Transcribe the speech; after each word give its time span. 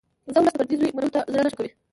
زموږ 0.33 0.43
ولس 0.45 0.53
د 0.53 0.57
پردي 0.59 0.75
زوی 0.79 0.91
منلو 0.95 1.13
ته 1.15 1.21
زړه 1.33 1.41
نه 1.45 1.49
ښه 1.51 1.55
کوي 1.57 1.71